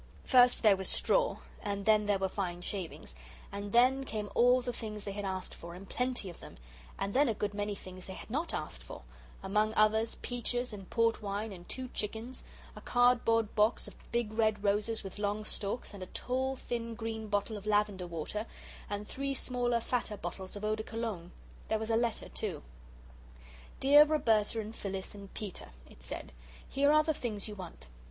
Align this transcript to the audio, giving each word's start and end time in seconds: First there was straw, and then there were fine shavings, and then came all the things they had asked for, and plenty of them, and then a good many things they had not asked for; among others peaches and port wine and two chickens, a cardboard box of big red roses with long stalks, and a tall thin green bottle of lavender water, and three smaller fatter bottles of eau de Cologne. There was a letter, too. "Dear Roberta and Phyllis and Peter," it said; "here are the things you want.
First 0.23 0.63
there 0.63 0.75
was 0.75 0.87
straw, 0.89 1.37
and 1.61 1.85
then 1.85 2.07
there 2.07 2.17
were 2.17 2.27
fine 2.27 2.63
shavings, 2.63 3.13
and 3.51 3.71
then 3.71 4.03
came 4.03 4.31
all 4.33 4.59
the 4.59 4.73
things 4.73 5.03
they 5.03 5.11
had 5.11 5.25
asked 5.25 5.53
for, 5.53 5.75
and 5.75 5.87
plenty 5.87 6.27
of 6.27 6.39
them, 6.39 6.55
and 6.97 7.13
then 7.13 7.29
a 7.29 7.35
good 7.35 7.53
many 7.53 7.75
things 7.75 8.07
they 8.07 8.15
had 8.15 8.27
not 8.31 8.51
asked 8.51 8.81
for; 8.81 9.03
among 9.43 9.75
others 9.75 10.15
peaches 10.23 10.73
and 10.73 10.89
port 10.89 11.21
wine 11.21 11.51
and 11.51 11.69
two 11.69 11.87
chickens, 11.89 12.43
a 12.75 12.81
cardboard 12.81 13.53
box 13.53 13.87
of 13.87 13.93
big 14.11 14.33
red 14.33 14.63
roses 14.63 15.03
with 15.03 15.19
long 15.19 15.45
stalks, 15.45 15.93
and 15.93 16.01
a 16.01 16.07
tall 16.07 16.55
thin 16.55 16.95
green 16.95 17.27
bottle 17.27 17.55
of 17.55 17.67
lavender 17.67 18.07
water, 18.07 18.47
and 18.89 19.07
three 19.07 19.35
smaller 19.35 19.79
fatter 19.79 20.17
bottles 20.17 20.55
of 20.55 20.65
eau 20.65 20.75
de 20.75 20.81
Cologne. 20.81 21.31
There 21.67 21.77
was 21.77 21.91
a 21.91 21.95
letter, 21.95 22.27
too. 22.27 22.63
"Dear 23.79 24.05
Roberta 24.05 24.59
and 24.59 24.75
Phyllis 24.75 25.13
and 25.13 25.31
Peter," 25.35 25.69
it 25.87 26.01
said; 26.01 26.31
"here 26.67 26.91
are 26.91 27.03
the 27.03 27.13
things 27.13 27.47
you 27.47 27.53
want. 27.53 27.85